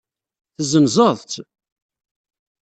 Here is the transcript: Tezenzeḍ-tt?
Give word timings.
Tezenzeḍ-tt? 0.55 1.33